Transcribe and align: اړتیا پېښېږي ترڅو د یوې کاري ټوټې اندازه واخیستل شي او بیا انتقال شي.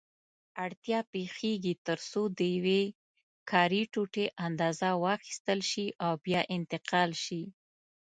اړتیا 0.65 0.99
پېښېږي 1.13 1.73
ترڅو 1.87 2.21
د 2.37 2.39
یوې 2.55 2.83
کاري 3.51 3.81
ټوټې 3.93 4.25
اندازه 4.47 4.89
واخیستل 5.05 5.59
شي 5.71 5.87
او 6.05 6.11
بیا 6.25 6.41
انتقال 6.55 7.11
شي. 7.23 7.41